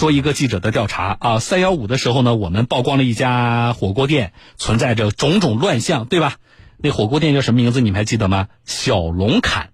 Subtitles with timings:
[0.00, 6.36] 说一个记者的调查啊，三幺五的时候呢，我们曝光了一家火锅店存在着种种乱象，对吧？
[6.78, 7.82] 那火锅店叫什么名字？
[7.82, 8.48] 你们还记得吗？
[8.64, 9.72] 小龙坎，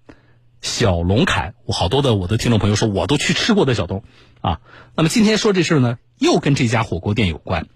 [0.59, 4.03] 小龙坎，我好多的我的听众朋友说，我都去吃过的小东
[4.41, 4.59] 啊。
[4.97, 7.67] 那么今天说这事呢，又跟这家火锅店有关。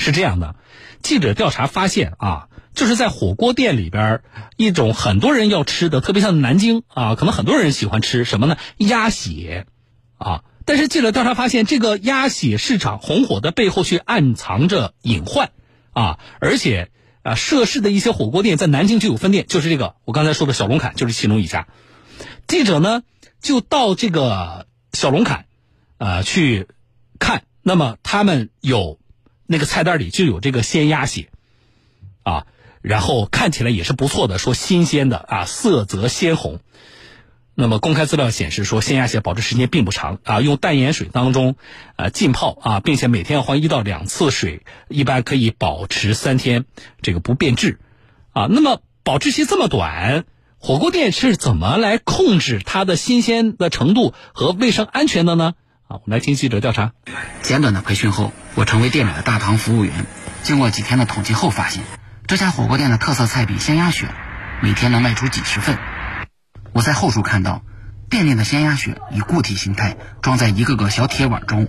[0.00, 0.56] 是这样的，
[1.00, 4.22] 记者调查发现啊，就是在火锅店里边
[4.56, 8.56] 一种很多人要吃的，特别像南京啊，可能很多人喜欢吃什么呢？
[8.78, 9.68] 鸭血
[10.18, 10.42] 啊。
[10.64, 15.50] 但是记者调查发现，这个鸭血市场红火的背后却暗藏着隐患
[15.92, 16.18] 啊！
[16.40, 16.90] 而且
[17.22, 21.66] 啊，涉事的一些火锅店在南京就有分店，就是这个我刚才说的小龙坎就是其中一家。
[22.46, 23.02] 记者呢
[23.40, 25.46] 就到这个小龙坎
[25.98, 26.68] 啊去
[27.18, 28.98] 看，那么他们有
[29.46, 31.30] 那个菜单里就有这个鲜鸭血
[32.22, 32.46] 啊，
[32.82, 36.60] 然后看起来也是不错的，说新鲜的啊，色泽鲜红。
[37.54, 41.56] 那么公开资料显示说，鲜鸭血保质时间并不长啊，用淡盐水当中，
[41.96, 46.64] 呃浸泡啊，并且每天要换一到两次水，一般可以保持三天，
[47.02, 47.78] 这个不变质，
[48.32, 50.24] 啊，那么保质期这么短，
[50.58, 55.52] 火锅店是怎么来控制它的新鲜的程度和卫生安全的呢？
[55.88, 56.92] 啊，我们来听记者调查。
[57.42, 59.92] 简短的培训后，我成为店里的大堂服务员。
[60.42, 61.84] 经过几天的统计后发现，
[62.26, 64.06] 这家火锅店的特色菜品鲜鸭血，
[64.62, 65.76] 每天能卖出几十份。
[66.72, 67.62] 我在后厨看到，
[68.08, 71.68] 店内的鲜鸭血以固体形态装在一个个小铁碗中，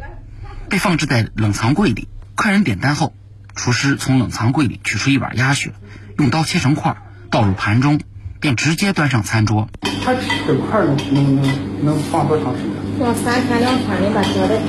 [0.69, 2.07] 被放置在冷藏柜里。
[2.35, 3.13] 客人点单后，
[3.55, 5.73] 厨师从冷藏柜里取出一碗鸭血，
[6.17, 6.97] 用刀切成块，
[7.29, 7.99] 倒入盘中，
[8.39, 9.69] 便直接端上餐桌。
[10.03, 10.13] 它
[10.47, 12.71] 整块能能能能放多长时间？
[12.99, 14.61] 放三天两天的吧，觉得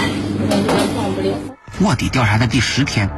[0.96, 1.34] 放不了。
[1.80, 3.10] 卧底调查的第十天，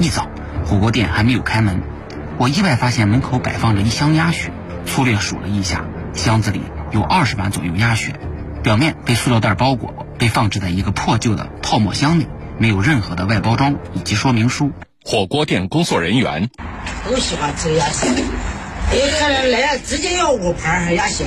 [0.00, 0.28] 一早，
[0.64, 1.82] 火锅店还没有开门，
[2.38, 4.52] 我意外发现门口摆放着一箱鸭血，
[4.84, 5.84] 粗略数了一下。
[6.16, 8.18] 箱子里有二十碗左右鸭血，
[8.62, 12.26] 表面被塑料袋包裹，被放置在一个破旧的泡沫箱里，
[12.58, 14.72] 没有任何的外包装以及说明书。
[15.04, 16.50] 火锅店工作人员
[17.08, 21.26] 都喜欢吃鸭血，一个人来直接要五盘鸭血。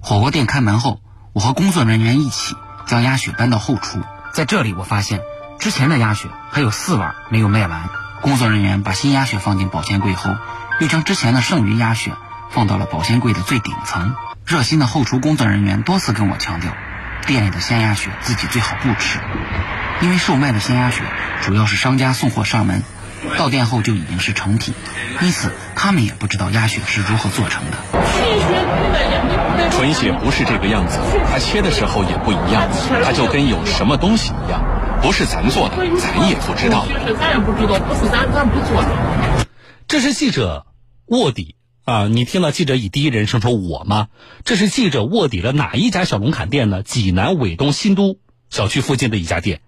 [0.00, 1.00] 火锅店开门后，
[1.34, 2.54] 我和工作人员一起
[2.86, 3.98] 将鸭血搬到后厨，
[4.32, 5.20] 在这里我发现
[5.58, 7.90] 之前的鸭血还有四碗没有卖完。
[8.22, 10.30] 工作人员把新鸭血放进保鲜柜后，
[10.80, 12.12] 又将之前的剩余鸭血。
[12.52, 14.14] 放到了保鲜柜的最顶层。
[14.46, 16.72] 热心的后厨工作人员多次跟我强调，
[17.26, 19.18] 店里的鲜鸭血自己最好不吃，
[20.00, 21.02] 因为售卖的鲜鸭血
[21.42, 22.82] 主要是商家送货上门，
[23.38, 24.74] 到店后就已经是成品，
[25.22, 27.78] 因此他们也不知道鸭血是如何做成的。
[29.70, 30.98] 纯血不是这个样子，
[31.30, 32.68] 它切的时候也不一样，
[33.04, 34.62] 它就跟有什么东西一样，
[35.00, 36.84] 不是咱做的，咱也不知道。
[37.18, 39.46] 咱也不知道，不是咱咱不做的。
[39.88, 40.66] 这是记者
[41.06, 41.56] 卧底。
[41.84, 44.06] 啊，你听到记者以第一人称说“我”吗？
[44.44, 46.84] 这是记者卧底了哪一家小龙坎店呢？
[46.84, 48.18] 济南伟东新都
[48.50, 49.62] 小区附近的一家店，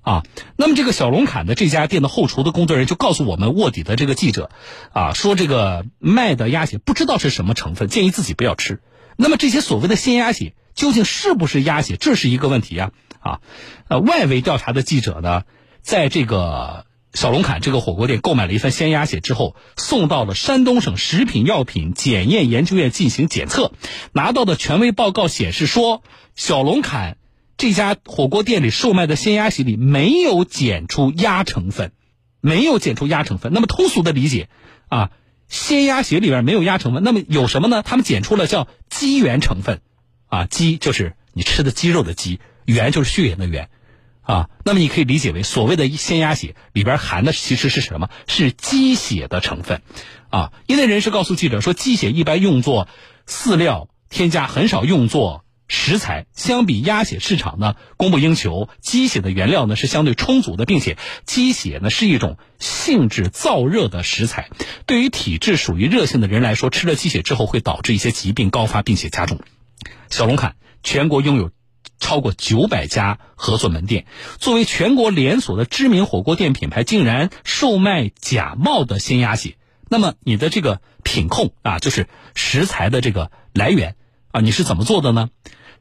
[0.00, 0.24] 啊，
[0.56, 4.50] 那么这个小龙坎的这家店的后厨的工作人员就告诉我们卧底的这个记者，
[4.92, 8.80] 啊，说这个卖的鸭血不知道是什么成分，建议自己不要吃。
[9.16, 12.90] 那么这些所谓的鲜鸭血究竟是不是鸭血，这是一个问题呀，
[13.20, 13.40] 啊，
[13.86, 15.44] 呃，外围调查的记者呢，
[15.80, 16.86] 在这个。
[17.14, 23.72] 小龙坎这个火锅店购买了一份鲜鸭血之后，送到了山东省食品药品检验研究院进行检测，
[24.12, 26.02] 拿到的权威报告显示说，
[26.34, 27.18] 小龙坎
[27.58, 31.92] 这家火锅店里售卖的鲜鸭血里没有检出鸭成分，
[32.40, 33.52] 没有检出鸭成分。
[33.52, 34.48] 那么通俗的理解，
[34.88, 35.10] 啊，
[35.48, 37.82] 鲜鸭血里边没有鸭成分，那么有什么呢？
[37.82, 39.82] 他们检出了叫鸡原成分，
[40.28, 43.68] 啊，鸡就是你吃的鸡肉的鸡，原就是血缘的源。
[44.22, 48.08] 啊，那么你可以理解为所谓的鲜鸭血里边含的其实是什么？
[48.28, 49.82] 是鸡血的成分，
[50.30, 52.86] 啊，业内人士告诉记者说，鸡血一般用作
[53.26, 56.26] 饲料添加，很少用作食材。
[56.34, 60.96] 相比鸭血市场呢供不应求，鸡血的原料呢是相对充足的，并且
[61.26, 64.50] 鸡血呢是一种性质燥热的食材，
[64.86, 69.40] 对于体质属于热性的人来说，吃了鸡血之后会导致一些疾病高发并且加重。
[70.10, 71.50] 小龙坎全国拥有。
[72.02, 74.04] 超过九百家合作门店，
[74.38, 79.56] 作为全国连锁的知名火锅店品牌，竟然售卖假冒的鲜鸭血。
[79.88, 83.94] 那么你的这个品控啊，就是食材的这个来源
[84.32, 85.30] 啊，你是怎么做的呢？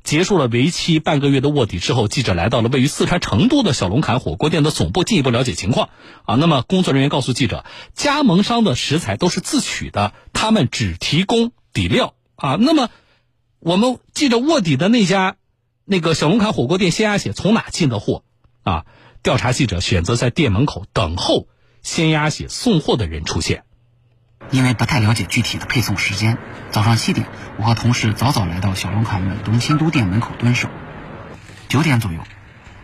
[0.04, 5.90] 结束了为期半个月的卧底之后，记者来到了位于四川成都的小龙坎火锅店的总部，进一步了解情况
[6.25, 6.36] 啊。
[6.36, 12.57] 那么工作人员告诉记者，加盟商的食材都是自取的，他们只提供底料啊。
[12.60, 12.90] 那么
[13.60, 15.36] 我们记者卧底的那家。
[15.86, 18.24] 那个小龙坎火锅店鲜鸭血从哪进的货？
[18.63, 18.86] 啊，
[19.24, 21.48] 调查记者选择在店门口等候
[21.81, 23.63] 鲜鸭血送货的人出现。
[24.50, 26.38] 因为不太了解具体的配送时间，
[26.72, 30.68] 早上七点，我和同事早早来到小龙坎美东新都店门口蹲守。
[31.69, 32.19] 九点左右，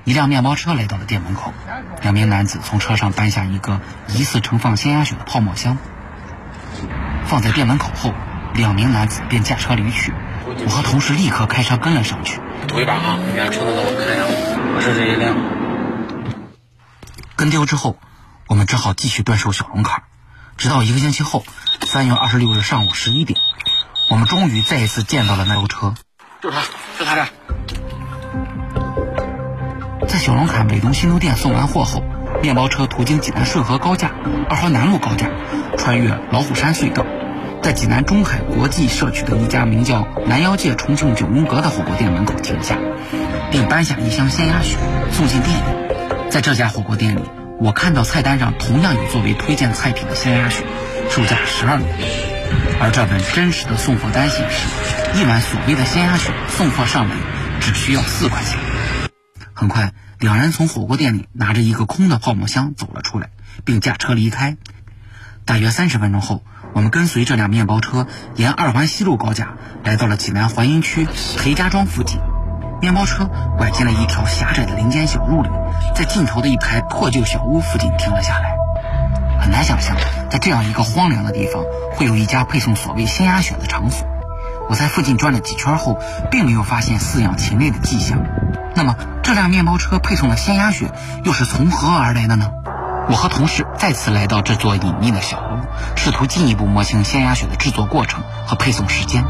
[0.06, 1.54] 一辆面包车来到了店门口，
[2.02, 5.78] 两名男子从车上搬下一个疑似盛放鲜鸭血的泡沫箱，
[7.26, 8.14] 放在店门口后，
[8.54, 10.14] 两名男子便驾车离去。
[10.66, 12.40] 我和同事立刻开车跟了上去。
[12.68, 13.20] 赌一把啊！
[13.36, 14.26] 让车子给我看一下，
[14.76, 15.36] 我这是一辆。
[17.36, 17.98] 跟丢之后，
[18.48, 20.04] 我们只好继续断售小龙坎，
[20.58, 21.44] 直到一个星期后，
[21.86, 23.40] 三月二十六日上午十一点，
[24.10, 25.94] 我们终于再一次见到了那部车。
[26.42, 26.64] 就是他，
[27.00, 27.26] 就他这。
[30.08, 32.02] 在小龙坎伟东新都店送完货后，
[32.42, 34.12] 面包车途经济南顺河高架、
[34.50, 35.30] 二环南路高架，
[35.78, 37.06] 穿越老虎山隧道，
[37.68, 42.78] 在济南中海国际社区的一家名叫“南腰界重庆九宫格”的火锅店门口停下，
[43.52, 44.78] 并搬下一箱鲜鸭血
[45.12, 46.32] 送进店里。
[46.32, 47.24] 在这家火锅店里，
[47.60, 50.64] 我看到菜单上同样有作为推荐菜品的鲜鸭血，
[51.10, 51.90] 售价十二元，
[52.80, 54.66] 而这本真实的送货单显示，
[55.20, 57.18] 一碗所谓的鲜鸭血送货上门
[57.60, 58.58] 只需要四块钱。
[59.52, 63.32] 很快，两人从火锅店里拿着一个空的泡沫箱走了出来，
[63.66, 64.56] 并驾车离开。
[65.44, 66.44] 大约三十分钟后，
[66.78, 71.08] 我们跟随这辆面包车沿二环西路高架来到了济南槐荫区
[71.40, 72.20] 裴家庄附近。
[72.80, 73.28] 面包车
[73.58, 75.50] 拐进了一条狭窄的林间小路里，
[75.96, 78.56] 在尽头的一排破旧小屋附近停了下来。
[79.42, 79.98] 很难想象，
[80.30, 81.64] 在这样一个荒凉的地方，
[81.96, 84.08] 会有一家配送所谓鲜鸭血的场所。
[84.70, 85.98] 我在附近转了几圈后，
[86.30, 88.20] 并没有发现饲养禽类的迹象。
[88.76, 90.92] 那么，这辆面包车配送的鲜鸭血
[91.24, 92.52] 又是从何而来的呢？
[93.10, 95.62] 我和同事再次来到这座隐秘的小屋，
[95.96, 99.24] 试图进一步摸清鲜鸭血的制作过程和配送时间。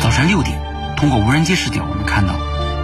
[0.00, 0.58] 早晨六点，
[0.96, 2.32] 通过无人机视角，我们看到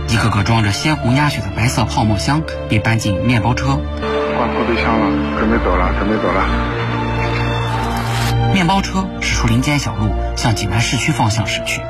[0.09, 3.81] 一个个装着鲜红鸭血的白色泡沫箱被搬进面包车。
[4.37, 6.45] 关后备箱了，准备走了，准备走了。
[8.53, 11.81] 面包车驶出林间小路，向济南市区方向驶去。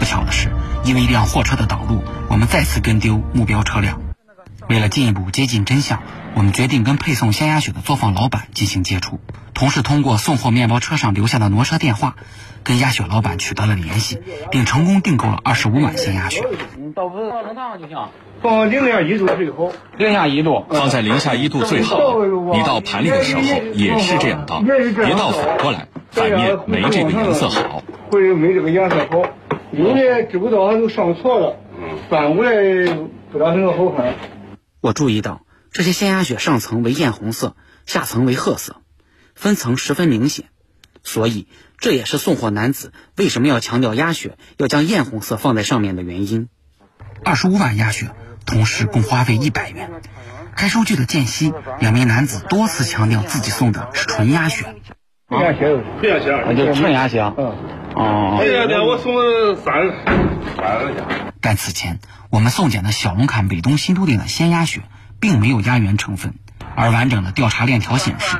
[0.00, 0.50] 不巧的是，
[0.84, 4.00] 因为一辆货车的挡路，我们再次跟丢目标车辆。
[4.68, 6.02] 为了进一步接近真相，
[6.36, 9.20] 我们决定跟配送鲜鸭血的作坊老板进行接触。
[9.54, 12.16] 同时，通过送货面包车上留下的挪车电话，
[12.64, 14.20] 跟鸭血老板取得了联系，
[14.50, 16.44] 并成功订购了二十五碗鲜鸭血。
[16.94, 17.96] 倒不能烫就行。
[18.42, 19.70] 放零下一度最好。
[19.96, 20.64] 零下一度。
[20.68, 22.24] 放在零下一度最好。
[22.52, 23.42] 你到盘里的时候
[23.72, 27.82] 也是这样倒，别倒反过来，反面没这个颜色好。
[28.10, 29.22] 或者没这个颜色好，
[29.70, 31.56] 有的知不道它都上错了，
[32.10, 32.52] 反过来
[33.30, 34.14] 不大很好看。
[34.80, 35.40] 我注意到
[35.74, 38.76] 这些鲜鸭血上层为艳红色，下层为褐色，
[39.34, 40.44] 分层十分明显，
[41.02, 41.48] 所以
[41.78, 46.48] 这也是送货男子为什么要强调鸭血要将艳红色放在上面的原因。
[47.24, 48.14] 二十五碗鸭血，
[48.46, 49.90] 同时共花费一百元。
[50.54, 54.76] 开收据的间隙，两名男子多次强调自己送的是纯鸭血。
[55.30, 57.20] 鸭血，纯鸭血，就是纯鸭血。
[57.36, 57.58] 嗯。
[57.96, 58.38] 哦。
[58.40, 59.12] 这个的我送
[59.56, 59.90] 三
[60.56, 61.32] 三个价。
[61.40, 61.98] 但此前
[62.30, 64.82] 我们送检的小龙坎北东新都店的鲜鸭血，
[65.24, 66.34] 并没有鸭源成分，
[66.76, 68.36] 而完整的调查链条显示，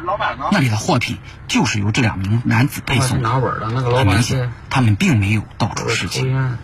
[0.52, 1.16] 那里的货品
[1.48, 3.30] 就是由这两名男子配送的。
[3.30, 6.58] 很明显，他们并没有道出实情。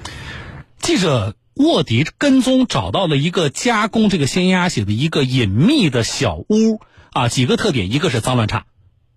[0.78, 1.34] 记者。
[1.56, 6.81] 卧底跟踪找到了一个加工这个鲜鸭血的一个隐秘的小屋
[7.12, 8.64] 啊，几个特点，一个是脏乱差，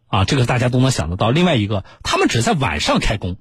[0.08, 1.30] 啊，这个大家都能想得到。
[1.30, 3.38] 另外一个，他们只在晚上开工，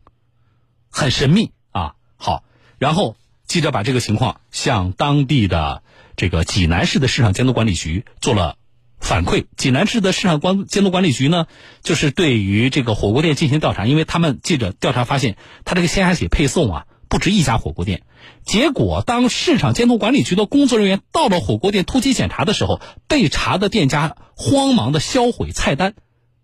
[0.89, 1.95] 很神秘啊。
[2.17, 2.45] 好，
[2.79, 5.83] 然后记者把这个情况向当地的
[6.17, 8.57] 这个济南市的市场监督管理局做了
[9.01, 9.47] 反馈。
[9.57, 11.47] 济南市的市场管监督管理局呢，
[11.83, 16.87] 就是对于这个火锅店进行调查，因为他们记者调查发现，他这个鲜鸭血配送啊。
[17.09, 18.05] 不止一家火锅店，
[18.43, 25.93] 结果当市场监督管理局的工作人员到了火锅店突击检查的时候，被查的店家慌忙的销毁菜单，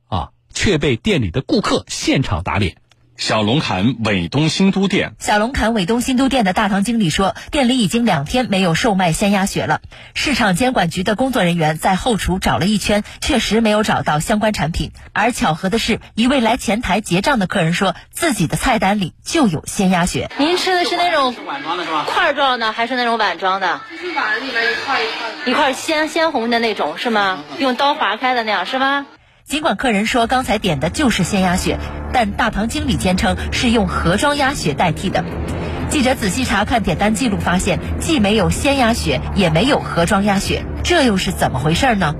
[0.08, 2.76] 啊，却被店里的顾客现场打脸。
[3.18, 9.80] 小龙坎伟东新都店，小龙坎伟东新都店的大堂经理说，店里已经两天没有售卖鲜鸭血了。
[10.14, 14.92] 市场监管局的工作人员在后厨找了一圈，确实没有找到相关产品。
[15.12, 20.30] 而巧合的是，一位来前台结账的客人说自己的菜单里就有鲜鸭血。
[20.38, 22.04] 您吃的是那种碗装的是吧？
[22.06, 23.80] 块状的还是那种碗装的？
[23.90, 25.52] 就是碗里面一块一块。
[25.52, 27.42] 一块鲜鲜红的那种是吗？
[27.58, 29.06] 用刀划开的那样是吗？
[29.44, 31.78] 尽管客人说刚才点的就是鲜鸭血，
[32.12, 35.24] 但大堂经理坚称是用盒装鸭血代替的。
[35.90, 42.14] 记者仔细查看点单记录，发现既没有鲜鸭血，也没有盒装鸭血，这又是怎么回事呢？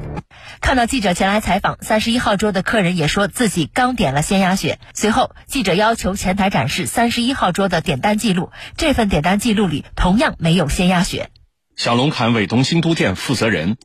[0.61, 4.79] 看到记者前来采访，三十一号桌的客人也说自己刚点了鲜鸭血。
[4.95, 11.29] 随后，记者要求前台展示三十一号桌的点单记录，这份点单记录里同样没有鲜鸭血。
[11.77, 13.77] 小龙坎伟东新都店负责人。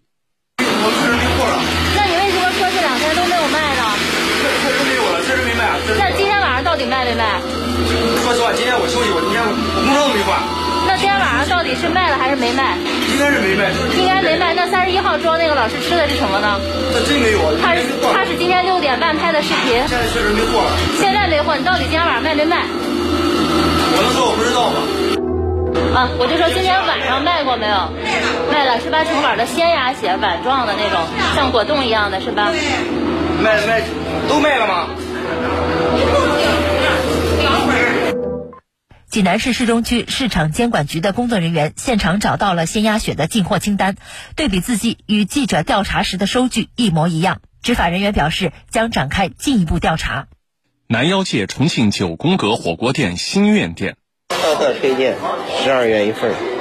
[11.73, 12.77] 底是卖了还是没卖？
[13.11, 13.71] 应该是没卖。
[13.97, 14.53] 应该没卖。
[14.53, 16.61] 那三十一号桌那个老师吃的是什么呢？
[16.93, 17.39] 这真没有。
[17.57, 17.81] 他是
[18.13, 19.81] 他是今天六点半拍的视频。
[19.87, 20.69] 现在确实没货了。
[20.99, 22.61] 现在没货，你到底今天晚上卖没卖？
[22.61, 24.77] 我能说我不知道吗？
[25.97, 27.89] 啊，我就说今天晚上卖过没有？
[28.51, 29.03] 卖了是吧？
[29.03, 31.01] 成碗的鲜鸭血，碗状的那种，
[31.35, 32.51] 像果冻一样的是吧？
[33.41, 33.81] 卖卖
[34.29, 34.89] 都卖了吗？
[39.13, 43.96] 济南市市中区市场监管局的工作人员现场找到了鲜鸭血的进货清单，
[44.36, 47.39] 对比字迹与记者调查时的收据一模一样。
[47.62, 50.29] 执法人员表示将展开进一步调查。
[50.88, 53.98] 南腰界重庆九宫格火锅店新苑店，
[54.29, 55.15] 特色推荐，
[55.62, 56.52] 十二元一份。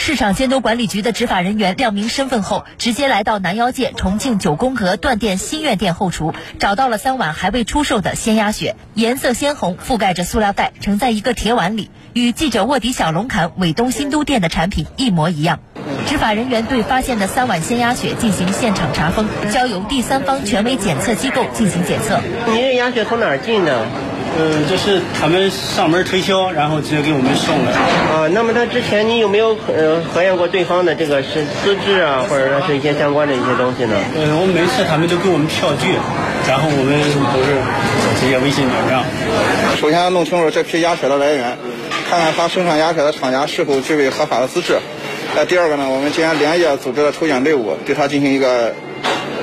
[0.00, 15.60] 市场监督管理局的执法人员亮明身份后，直接来到南腰界重庆九宫格断店新苑店后厨，找到了三碗还未出售的鲜鸭血，颜色鲜红，覆盖着塑料袋，盛在一个铁碗里，与记者卧底小龙坎伟东新都店的产品一模一样。
[16.06, 22.18] 执法人员对发现的三碗鲜鸭血进行现场查封，交由第三方权威检测机构进行检测。
[22.46, 23.84] 你这鸭血从哪儿进的？
[24.38, 27.72] 嗯，就是他们上门推销，然后直接给我们送的。
[27.72, 33.96] 啊，那么他之前你有没有呃核验过对方的这个是资质啊，或者说是一些相关的一些东西呢？
[34.16, 35.92] 呃，我每次他们都给我们票据，
[36.48, 36.96] 然后我们
[37.34, 37.58] 都是
[38.20, 39.04] 直接微信转账。
[39.76, 41.58] 首先要弄清楚这批鸭血的来源，
[42.08, 44.78] 看看他生产鸭血的厂家是否具备合法的资质。
[45.36, 48.74] 那第二个呢，我们今天连夜组织了抽检队伍，对他进行一个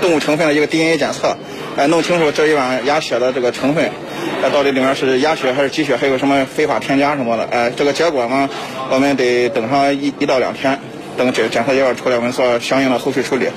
[0.02, 1.36] 动物成分的一个 DNA 检测，
[1.78, 3.92] 哎，弄清楚这一碗鸭血的这个成分。
[4.42, 7.44] 哎，到底里面是鸭血还是鸡血，还有什么非法添加什么的？
[7.44, 8.50] 哎，这个结果呢，
[8.90, 10.80] 我们得等上一一到两天，
[11.18, 13.50] 等检检测结果出来，我们做相应的后续处理。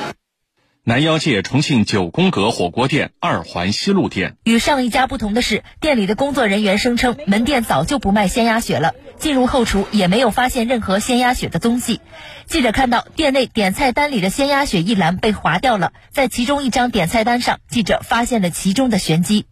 [0.85, 12.01] 南腰界重庆九宫格火锅店二环西路店，与上一家不同的是，店里的工作人员声称门店早就不卖鲜鸭血了，进入后厨也没有发现任何鲜鸭血的踪迹。
[12.47, 19.47] 记者看到店内点菜单里的鲜鸭血一栏被划掉了，在其中一张点菜单上，记者发现了其中的玄机。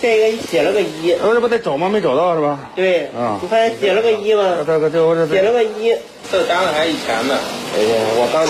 [0.00, 1.90] 这个写了个一，我这不得找吗？
[1.90, 2.70] 没找到是吧？
[2.74, 4.64] 对，啊，你看写了个一吗？
[4.66, 5.94] 这个这我这写了个一，
[6.32, 7.34] 这单子还是以前的。
[7.76, 8.46] 哎呀，我刚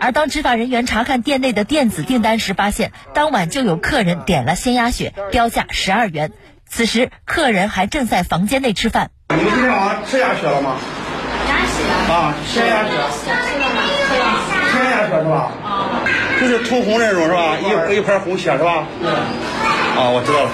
[0.00, 6.32] 而当执法人员查看店内的电子订单时，发现当晚就有客人点了鲜鸭血，标价十二元。
[6.70, 9.10] 此时客人还正在房间内吃饭。
[9.30, 10.76] 你们今天晚上吃鸭血了吗？
[11.48, 12.90] 鸭血啊，鲜鸭血。
[12.90, 13.82] 吃了吗？
[14.08, 14.24] 吃了。
[14.72, 15.52] 鲜鸭血是吧？
[15.64, 16.00] 啊。
[16.40, 17.56] 就是通红那种是吧？
[17.58, 18.86] 一一盘红血是吧？
[19.02, 19.10] 对。
[19.10, 20.50] 啊，我知道了。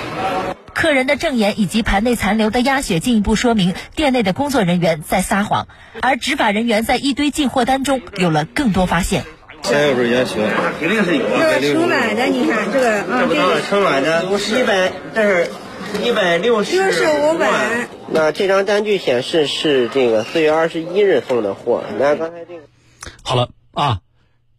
[0.85, 5.67] 客人的证言以及盘内残留的鸭血进一步说明店内的工作人员在撒谎，
[6.03, 9.25] 而执法人员在一堆进货单中有了更多发现。
[9.63, 10.47] 还有这鸭血，
[10.79, 11.25] 肯定是有。
[11.27, 15.51] 这个盛卵的，你看这个啊，这个盛卵的，一百，这是
[16.03, 16.77] 一百六十。
[16.77, 17.89] 六十五百。
[18.11, 21.83] 那这张单据显示是这个四月二十一日送的货。
[21.99, 22.61] 那刚才这个。
[23.23, 24.01] 好了啊。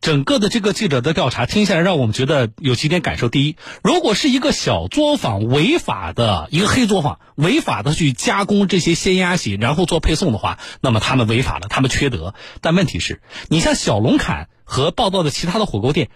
[0.05, 3.27] 整个的这个记者的调查听下来，让我们觉得有几点感受。
[3.27, 12.35] 第一，如果是一个小作坊违法的一个黑作坊，违法的去加工这些鲜鸭血，然后做配送的话，那么他们违法了，他们缺德。
[12.61, 16.11] 但问题是，你像小龙坎和报道的其他的火锅店，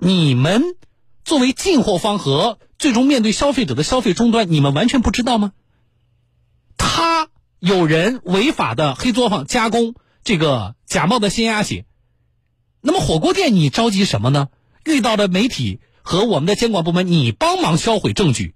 [0.00, 0.64] 你们
[1.24, 5.52] 作为进货方和最终面对消费者的消费终端，你们完全不知道吗？
[6.76, 7.28] 他
[7.60, 9.94] 有人违法的黑作坊加工
[10.24, 11.84] 这个假冒的鲜鸭血。
[12.86, 14.48] 那么火锅店你着急什么呢？
[14.84, 18.54] 遇到的媒体和我们的监管部门，你帮忙销毁证据，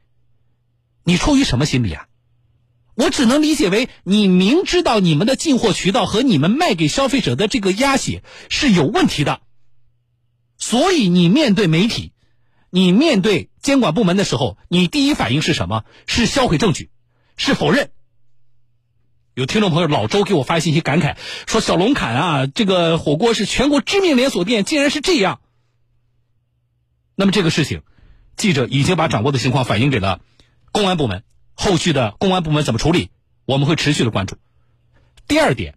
[1.03, 2.09] 你出于什么心理啊？
[2.95, 9.41] 我只能理解为你明知道你们的进货渠道和你们卖给消费者的这个鸭血是有问题的，
[10.59, 12.13] 所以你面对媒体，
[12.69, 15.85] 你面对监管部门的时候，你第一反应是什么？
[16.07, 16.91] 是销毁证据，
[17.39, 17.91] 是否认。
[19.38, 21.16] 有听众朋友老周给我发信息感慨
[21.47, 25.38] 说：“小龙坎啊，这个火锅是全国知名连锁店，竟然是这样。”
[27.14, 27.83] 那么这个事情，
[28.35, 30.23] 记者已经把掌握的情况反映给了
[30.73, 31.23] 公安部门，
[31.54, 33.11] 后续的公安部门怎么处理，
[33.45, 34.38] 我们会持续的关注。
[35.28, 35.76] 第二点，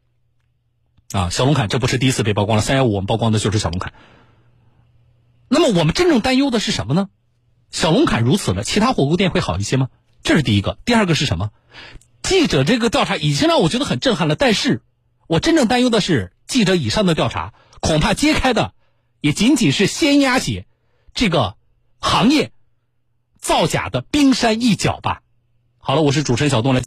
[1.12, 3.94] 啊，小龙坎这不是第一次被曝光了，三幺五我们曝光的就是小龙坎。
[5.50, 7.10] 那么我们真正担忧的是什么呢？
[7.70, 9.90] 小龙坎如此了，其他火锅店会好一些吗？
[10.24, 10.80] 这是第一个。
[10.84, 11.52] 第二个是什么？
[12.32, 14.82] 记者这个调查已经让我觉得很震撼了，但是
[15.28, 18.74] 我真正担忧的是，记者以上的调查恐怕揭开的
[19.20, 20.66] 也仅仅是鲜鸭血
[21.14, 21.58] 这个
[22.00, 22.54] 行业
[23.38, 25.24] 造假的冰山一角吧。
[25.78, 26.80] 好了，我是主持人小东来。